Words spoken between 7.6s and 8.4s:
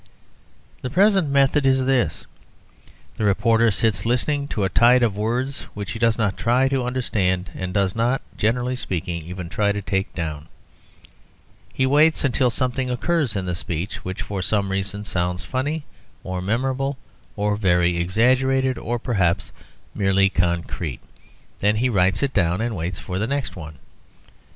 does not,